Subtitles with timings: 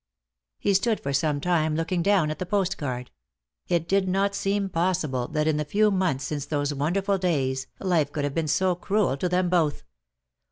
[0.57, 3.11] He stood for some time looking down at the post card;
[3.67, 8.11] it did not seem possible that in the few months since those wonderful days, life
[8.11, 9.83] could have been so cruel to them both.